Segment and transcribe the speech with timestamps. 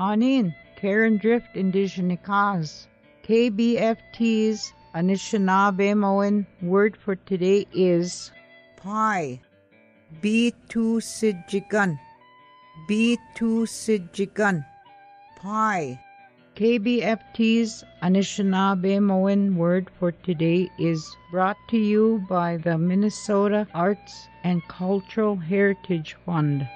[0.00, 2.86] Anin, Karen Drift indizhinikaaz.
[3.22, 8.32] KBFT's Anishinaabemowin word for today is
[8.78, 9.42] Pie.
[10.22, 11.98] B2 Sijigan.
[12.88, 14.64] B2 Sijigan.
[15.36, 16.00] Pie.
[16.56, 24.66] KBFT's Anishinaabe Anishinaabemowin word for today is brought to you by the Minnesota Arts and
[24.66, 26.66] Cultural Heritage Fund.